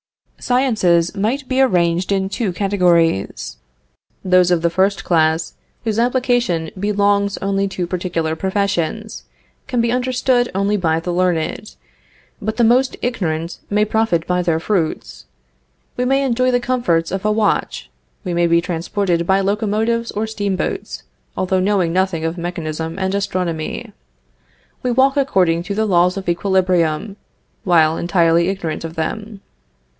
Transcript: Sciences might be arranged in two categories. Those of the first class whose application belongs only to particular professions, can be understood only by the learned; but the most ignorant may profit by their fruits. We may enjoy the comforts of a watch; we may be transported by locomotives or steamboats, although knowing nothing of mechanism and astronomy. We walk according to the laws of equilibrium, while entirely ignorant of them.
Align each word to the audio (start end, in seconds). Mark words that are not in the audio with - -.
Sciences 0.39 1.13
might 1.15 1.47
be 1.47 1.61
arranged 1.61 2.11
in 2.11 2.27
two 2.27 2.51
categories. 2.51 3.57
Those 4.25 4.49
of 4.49 4.63
the 4.63 4.71
first 4.71 5.03
class 5.03 5.53
whose 5.83 5.99
application 5.99 6.71
belongs 6.79 7.37
only 7.37 7.67
to 7.67 7.85
particular 7.85 8.35
professions, 8.35 9.25
can 9.67 9.79
be 9.79 9.91
understood 9.91 10.49
only 10.55 10.77
by 10.77 10.99
the 10.99 11.13
learned; 11.13 11.75
but 12.41 12.57
the 12.57 12.63
most 12.63 12.97
ignorant 13.03 13.59
may 13.69 13.85
profit 13.85 14.25
by 14.25 14.41
their 14.41 14.59
fruits. 14.59 15.25
We 15.95 16.05
may 16.05 16.23
enjoy 16.23 16.49
the 16.49 16.59
comforts 16.59 17.11
of 17.11 17.23
a 17.23 17.31
watch; 17.31 17.91
we 18.23 18.33
may 18.33 18.47
be 18.47 18.59
transported 18.59 19.27
by 19.27 19.41
locomotives 19.41 20.09
or 20.09 20.25
steamboats, 20.25 21.03
although 21.37 21.59
knowing 21.59 21.93
nothing 21.93 22.25
of 22.25 22.39
mechanism 22.39 22.97
and 22.97 23.13
astronomy. 23.13 23.93
We 24.81 24.89
walk 24.89 25.15
according 25.15 25.61
to 25.61 25.75
the 25.75 25.85
laws 25.85 26.17
of 26.17 26.27
equilibrium, 26.27 27.17
while 27.63 27.97
entirely 27.97 28.47
ignorant 28.49 28.83
of 28.83 28.95
them. 28.95 29.41